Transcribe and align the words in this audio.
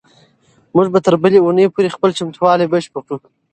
موږ 0.75 0.87
به 0.93 0.99
تر 1.05 1.15
بلې 1.23 1.39
اونۍ 1.41 1.65
پورې 1.73 1.93
خپل 1.95 2.09
چمتووالی 2.17 2.69
بشپړ 2.73 3.01
کړو. 3.07 3.17